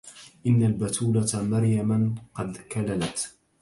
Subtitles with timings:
[0.47, 3.33] إن البتولة مريما قد كللت